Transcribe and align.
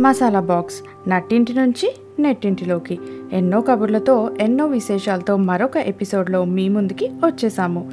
Masala 0.00 0.40
box 0.40 1.08
నట్టింటి 1.08 1.52
నుంచి 1.54 1.96
నెట్టింటిలోకి. 2.18 2.98
ఎన్నో 3.32 3.60
కబుర్లతో 3.60 4.30
ఎన్నో 4.40 4.66
విశేషాలతో 4.66 5.36
మరొక 5.36 5.76
ఎపిసోడ్లో 5.76 6.44
మీ 6.44 6.68
ముందుకి 6.68 7.06
వచ్చేసాము. 7.26 7.90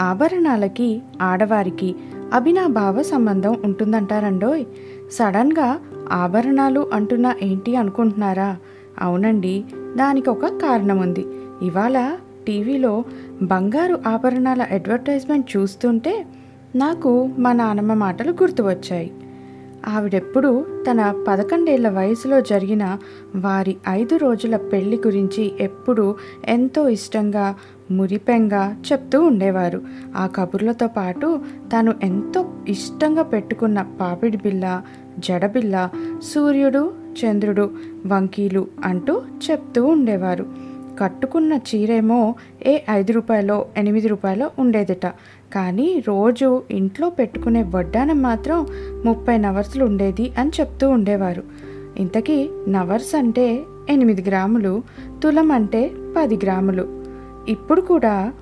ఆభరణాలకి 0.00 1.02
ఆడవారికి 1.22 1.94
అభినాభావ 2.32 3.02
సంబంధం 3.02 3.56
ఉంటుందంటారండోయ్. 3.64 4.64
సడన్గా 5.12 5.78
ఆభరణాలు 6.12 6.90
అంటున్నా 6.92 7.34
ఏంటి 7.42 7.76
అనుకుంటున్నారా? 7.76 8.56
అవునండి 9.00 9.64
దానికి 9.96 10.30
ఒక 10.30 10.46
కారణం 10.46 10.98
ఉంది 10.98 11.24
ఇవాళ 11.62 12.16
టీవీలో 12.46 13.04
బంగారు 13.42 13.98
ఆభరణాల 14.06 14.62
అడ్వర్టైజ్మెంట్ 14.62 15.56
చూస్తుంటే 15.56 16.26
నాకు 16.74 17.30
మా 17.38 17.52
నానమ్మ 17.52 17.94
మాటలు 17.94 18.30
గుర్తు 18.30 18.62
వచ్చాయి 18.62 19.10
ఆవిడెప్పుడు 19.88 20.66
తన 20.90 21.24
పదకొండేళ్ళ 21.28 21.88
వయసులో 21.88 22.40
జరిగిన 22.40 22.98
వారి 23.36 23.76
ఐదు 23.88 24.16
రోజుల 24.16 24.56
పెళ్ళి 24.56 24.96
గురించి 24.96 25.52
ఎప్పుడు 25.60 26.16
ఎంతో 26.44 26.88
ఇష్టంగా 26.88 27.54
మురిపెంగా 27.90 28.76
చెప్తూ 28.92 29.22
ఉండేవారు. 29.22 29.82
ఆ 30.16 30.26
కబుర్లతో 30.26 30.86
పాటు 30.86 31.40
తాను 31.72 31.94
ఎంతో 32.02 32.50
ఇష్టంగా 32.68 33.22
పెట్టుకున్న 33.22 33.82
పాపిడి 33.82 34.36
బిల్ల 34.36 34.82
జడబిల్ల 35.18 35.88
సూర్యుడు 36.22 36.92
చంద్రుడు 37.24 37.70
వంకీలు 38.06 38.66
అంటూ 38.84 39.22
చెప్తూ 39.50 39.84
ఉండేవారు. 39.84 40.70
కట్టుకున్న 41.00 41.52
చీరేమో 41.52 42.34
ఏ 42.66 42.78
ఐదు 42.90 43.12
రూపాయలో 43.12 43.66
ఎనిమిది 43.76 44.08
రూపాయలో 44.08 44.50
ఉండేదిట. 44.58 45.06
కానీ 45.52 46.04
రోజు 46.06 46.62
ఇంట్లో 46.70 47.10
పెట్టుకునే 47.10 47.62
వడ్డానం 47.62 48.22
మాత్రం 48.22 48.66
ముప్పై 49.04 49.36
నవర్స్లు 49.36 49.84
ఉండేది 49.84 50.32
అని 50.38 50.50
చెప్తూ 50.60 50.88
ఉండేవారు. 50.88 51.42
ఇంతకీ 51.96 52.50
నవర్స్ 52.68 53.14
అంటే 53.14 53.62
ఎనిమిది 53.88 54.22
గ్రాములు 54.22 54.82
తులం 55.22 55.52
అంటే 55.52 55.90
పది 56.16 56.36
గ్రాములు. 56.36 56.84
ఇప్పుడు 57.48 57.80
కూడా 57.80 58.32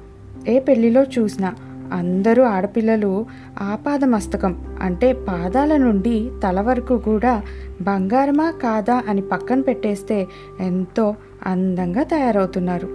ఏ 0.48 0.58
పెళ్ళిలో 0.58 1.02
చూసినా 1.02 1.54
అందరూ 1.92 2.42
ఆడపిల్లలు 2.42 3.26
ఆపాద 3.60 4.04
మస్తకం 4.04 4.76
అంటే 4.80 5.12
పాదాల 5.12 5.76
నుండి 5.76 6.30
తల 6.44 6.60
వరకు 6.60 6.98
కూడా 6.98 7.42
బంగారమా 7.82 8.50
కాదా 8.50 9.02
అని 9.08 9.22
పక్కన 9.22 9.60
పెట్టేస్తే 9.60 10.26
ఎంతో 10.60 11.14
అందంగా 11.46 12.02
తయారవుతున్నారు. 12.02 12.88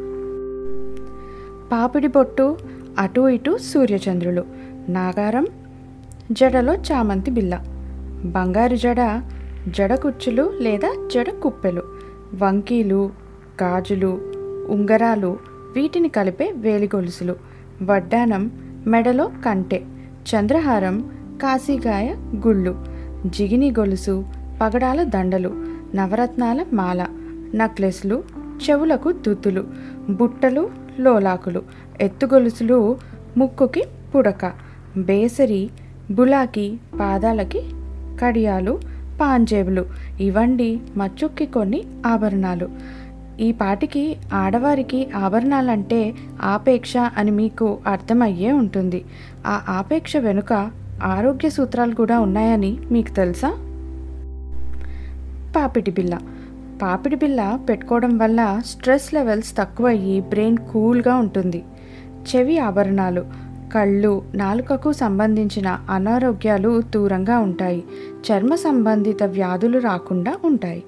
పాపిడి 1.71 2.07
బొట్టు 2.07 2.57
అటు 2.99 3.21
ఇటు 3.29 3.51
సూర్యచంద్రులు 3.63 4.43
నాగారం 4.89 5.45
జడలో 6.31 6.73
చామంతి 6.87 7.31
బిల్ల 7.31 7.53
బంగారు 8.25 8.75
జడ 8.75 9.01
జడ 9.67 9.93
కుచ్చులు 9.93 10.45
లేదా 10.61 10.89
జడ 11.13 11.29
కుప్పెలు 11.43 11.83
వంకీలు 12.43 13.01
గాజులు 13.61 14.11
ఉంగరాలు 14.69 15.31
వీటిని 15.75 16.09
కలిపే 16.09 16.47
వేలి 16.57 16.89
గొలుసులు 16.95 17.35
వడ్డానం 17.83 18.43
మెడలో 18.87 19.31
కంటె 19.45 19.79
చంద్రహారం 20.29 20.95
కాశీగాయ 21.41 22.07
గుళ్ళు 22.47 22.73
జిగిని 23.27 23.69
గొలుసు 23.71 24.15
పగడాల 24.61 25.03
దండలు 25.09 25.51
నవరత్నాల 25.95 26.59
మాల 26.73 27.01
నక్లెస్లు 27.55 28.17
చెవులకు 28.61 29.11
దుద్దులు 29.11 29.63
బుట్టలు 30.09 30.69
లోలాకులు 30.99 31.63
ఎత్తుగొలుసులు 32.01 32.97
ముక్కుకి 33.37 33.83
పుడక 34.15 34.51
బేసరి 34.97 35.69
బులాకి 36.11 36.79
పాదాలకి 36.99 37.61
కడియాలు 38.21 38.79
పాంజేబులు. 39.21 39.85
ఇవండి 40.19 40.79
మచ్చుక్కి 40.97 41.45
కొన్ని 41.45 41.83
ఆభరణాలు. 42.05 42.69
ఈ 43.39 43.51
పాటికి 43.51 44.17
ఆడవారికి 44.33 45.11
ఆభరణాలంటే 45.11 46.13
ఆపేక్ష 46.41 46.93
అని 46.97 47.31
మీకు 47.31 47.77
అర్థమయ్యే 47.87 48.51
ఉంటుంది. 48.51 49.03
ఆ 49.47 49.61
ఆపేక్ష 49.69 50.17
వెనుక 50.17 50.71
ఆరోగ్య 51.03 51.49
సూత్రాలు 51.49 51.95
కూడా 51.95 52.19
ఉన్నాయని 52.19 52.77
మీకు 52.91 53.09
తెలుసా? 53.09 53.49
పాపిటి 55.55 55.91
బిళ్ళ 55.91 56.17
పాపిడి 56.83 57.15
బిళ్ళ 57.15 57.57
పెట్టుకోవడం 57.69 58.17
వల్ల 58.17 58.61
స్ట్రెస్ 58.65 59.13
లెవెల్స్ 59.13 59.57
తక్కువయ్యి 59.57 60.21
బ్రెయిన్ 60.21 60.57
కూల్గా 60.57 61.15
ఉంటుంది. 61.15 61.63
చెవి 62.03 62.57
ఆభరణాలు 62.57 63.25
కళ్ళు 63.73 64.21
నాలుకకు 64.35 64.91
సంబంధించిన 64.91 65.79
అనారోగ్యాలు 65.89 66.81
దూరంగా 66.81 67.39
ఉంటాయి. 67.39 67.83
చర్మ 68.11 68.55
సంబంధిత 68.55 69.23
వ్యాధులు 69.23 69.79
రాకుండా 69.79 70.37
ఉంటాయి. 70.45 70.83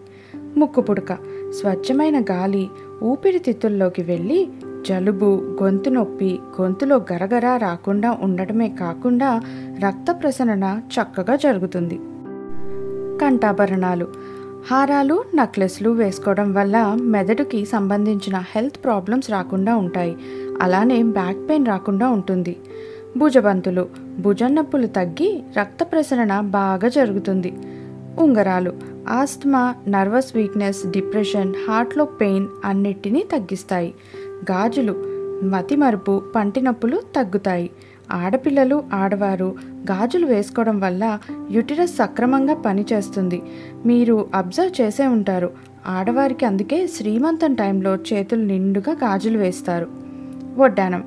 ముక్కు 0.57 0.81
పుడక 0.81 1.13
స్వచ్ఛమైన 1.61 2.21
గాలి 2.21 2.69
ఊపిరితిత్తుల్లోకి 3.03 4.01
వెళ్ళి 4.01 4.47
జలుబు 4.89 5.57
గొంతు 5.63 5.89
నొప్పి 5.89 6.39
గొంతులో 6.61 7.05
గరగర 7.13 7.57
రాకుండా 7.57 8.17
ఉండటమే 8.21 8.69
కాకుండా 8.69 9.41
రక్త 9.79 10.11
ప్రసరణ 10.11 10.81
చక్కగా 10.93 11.35
జరుగుతుంది. 11.35 11.99
కంఠాభరణాలు 13.21 14.34
హారాలు 14.71 15.23
నక్లెస్లు 15.35 15.89
వేసుకోవడం 15.89 16.53
వల్ల 16.53 16.97
మెదడుకి 17.01 17.65
సంబంధించిన 17.65 18.37
హెల్త్ 18.37 18.83
ప్రాబ్లమ్స్ 18.83 19.31
రాకుండా 19.31 19.75
ఉంటాయి. 19.75 20.17
అలానే 20.61 21.03
బ్యాక్ 21.03 21.49
పెయిన్ 21.49 21.65
రాకుండా 21.65 22.09
ఉంటుంది. 22.09 22.55
భుజబంతులు 23.17 23.87
భుజం 24.19 24.55
నొప్పులు 24.55 24.87
తగ్గి 24.87 25.43
రక్త 25.57 25.83
ప్రసరణ 25.83 26.39
బాగా 26.39 26.87
జరుగుతుంది. 26.87 27.53
ఉంగరాలు 28.19 28.73
ఆస్తమా 29.07 29.75
నర్వస్ 29.87 30.35
వీక్నెస్ 30.35 30.91
డిప్రెషన్ 30.91 31.53
హార్ట్లో 31.67 32.05
పెయిన్ 32.05 32.47
అన్నిటినీ 32.65 33.23
తగ్గిస్తాయి. 33.31 33.93
గాజులు 34.51 34.95
మతిమరుపు 35.45 36.21
పంటి 36.35 36.61
నొప్పులు 36.61 37.01
తగ్గుతాయి. 37.15 37.71
ఆడపిల్లలు 38.11 38.83
ఆడవారు 38.93 39.55
గాజులు 39.91 40.25
వేసుకోవడం 40.25 40.79
వల్ల 40.79 41.19
యుటిరస్ 41.51 41.95
సక్రమంగా 41.95 42.53
పనిచేస్తుంది. 42.53 43.41
మీరు 43.85 44.29
అబ్జర్వ్ 44.35 44.81
చేసే 44.81 45.07
ఉంటారు. 45.07 45.51
ఆడవారికి 45.87 46.45
అందుకే 46.45 46.87
శ్రీమంతం 46.87 47.55
టైంలో 47.55 47.95
చేతులు 47.95 48.41
నిండుగా 48.41 48.91
గాజులు 48.91 49.37
వేస్తారు. 49.37 49.87
వడ్డానం 50.57 51.03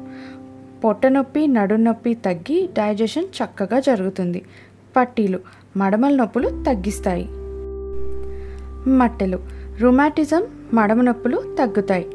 పొట్టనొప్పి 0.85 1.47
నడునొప్పి 1.47 2.15
తగ్గి 2.15 2.69
డైజెషన్ 2.73 3.25
చక్కగా 3.25 3.81
జరుగుతుంది. 3.81 4.43
పట్టీలు. 4.97 5.39
మడమల 5.77 6.17
నొప్పులు 6.17 6.49
తగ్గిస్తాయి. 6.49 7.29
మట్టెలు. 8.91 9.39
రుమాటిజం 9.81 10.43
మడమ 10.75 11.03
నొప్పులు 11.03 11.57
తగ్గుతాయి. 11.59 12.07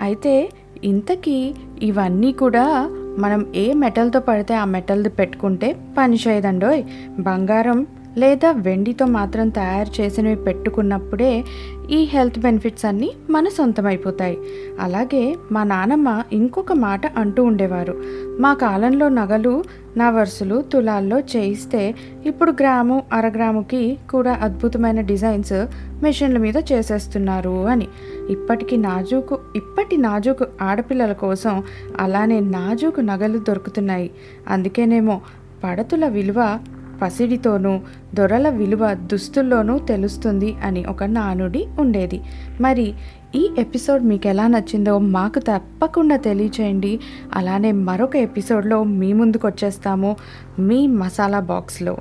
అయితే 0.00 0.50
ఇంతకీ 0.84 1.54
ఇవన్నీ 1.82 2.32
కూడా 2.32 2.90
మనం 3.18 3.46
ఏ 3.54 3.72
మెటల్తో 3.72 4.20
పడితే 4.20 4.54
ఆ 4.54 4.64
మెటల్ది 4.64 5.08
పెట్టుకుంటే 5.08 5.76
పని 5.98 6.16
చేయదండోయ్. 6.16 6.82
బంగారం 7.18 7.86
లేదా 8.18 8.50
వెండితో 8.50 9.06
మాత్రం 9.06 9.48
తయారు 9.48 10.02
చేసినవి 10.02 10.36
పెట్టుకున్నప్పుడే 10.36 11.44
ఈ 11.90 12.04
హెల్త్ 12.04 12.38
బెనిఫిట్స్ 12.38 12.84
అన్నీ 12.84 13.12
మన 13.30 13.48
సొంతమైపోతాయి. 13.48 14.38
అలాగే 14.80 15.36
మా 15.52 15.64
నానమ్మ 15.64 16.22
ఇంకొక 16.32 16.72
మాట 16.72 17.18
అంటూ 17.18 17.44
ఉండేవారు. 17.44 18.02
మా 18.40 18.54
కాలంలో 18.54 19.08
నగలు 19.08 19.64
నా 19.96 20.10
వరుసలు 20.10 20.62
తులాల్లో 20.72 21.20
చేయిస్తే 21.20 21.94
ఇప్పుడు 22.26 22.50
గ్రాము 22.50 23.02
అరగ్రాముకి 23.12 23.98
కూడా 24.10 24.38
అద్భుతమైన 24.42 25.00
డిజైన్స్ 25.00 25.66
మెషిన్ల 26.02 26.38
మీద 26.38 26.56
చేసేస్తున్నారు 26.72 27.66
అని. 27.66 27.88
ఇప్పటికి 28.30 28.76
నాజూకు 28.76 29.38
ఇప్పటి 29.56 29.96
నాజూకు 29.96 30.46
ఆడపిల్లల 30.62 31.12
కోసం 31.12 31.62
అలానే 32.00 32.40
నాజూకు 32.40 33.00
నగలు 33.00 33.38
దొరుకుతున్నాయి. 33.38 34.10
అందుకేనేమో 34.48 35.20
పడతుల 35.64 36.06
విలువ 36.06 36.58
పసిడితోనూ 37.02 37.80
దొరల 38.14 38.48
విలువ 38.48 38.94
దుస్తుల్లోనూ 38.94 39.78
తెలుస్తుంది 39.78 40.54
అని 40.64 40.84
ఒక 40.84 41.04
నానుడి 41.04 41.66
ఉండేది. 41.78 42.20
మరి 42.60 42.94
ఈ 43.34 43.50
ఎపిసోడ్ 43.58 44.04
మీకు 44.04 44.28
ఎలా 44.28 44.46
నచ్చిందో 44.46 44.98
మాకు 44.98 45.38
తప్పకుండా 45.38 46.16
తెలియచేయండి. 46.16 47.00
అలానే 47.34 47.72
మరొక 47.72 48.16
ఎపిసోడ్లో 48.16 48.84
మీ 48.84 49.12
ముందుకు 49.12 49.46
వచ్చేస్తాము 49.46 50.16
మీ 50.58 50.86
మసాలా 50.86 51.40
బాక్స్లో. 51.40 51.98